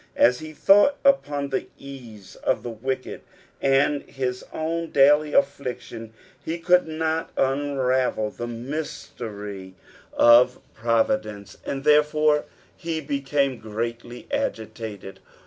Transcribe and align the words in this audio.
'^ 0.01 0.03
As 0.15 0.39
he 0.39 0.51
thought 0.51 0.97
upon 1.05 1.49
the 1.49 1.67
ease 1.77 2.35
of 2.37 2.63
the 2.63 2.71
wicked 2.71 3.21
and 3.61 4.01
his 4.09 4.43
own 4.51 4.89
duly 4.89 5.33
afllictioo, 5.33 6.09
he 6.43 6.57
could 6.57 6.87
not 6.87 7.29
unravel 7.37 8.31
the 8.31 8.47
mystery 8.47 9.75
of 10.11 10.53
240 10.53 10.53
EXPOBITlOirS 10.53 10.53
OF 10.53 10.53
THE 10.53 10.59
FSALHS. 10.59 10.63
proridence, 10.75 11.57
and 11.67 11.83
therefore 11.83 12.45
he 12.75 12.99
became 12.99 13.59
greatly 13.59 14.27
agitated. 14.31 15.19